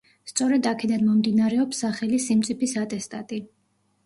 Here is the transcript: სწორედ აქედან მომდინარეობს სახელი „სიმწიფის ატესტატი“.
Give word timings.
სწორედ 0.29 0.69
აქედან 0.69 1.03
მომდინარეობს 1.09 1.83
სახელი 1.85 2.21
„სიმწიფის 2.25 2.75
ატესტატი“. 2.87 3.41